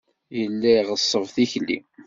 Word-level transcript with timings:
Yella 0.39 0.71
iɣeṣṣeb 0.79 1.25
tikli. 1.35 1.77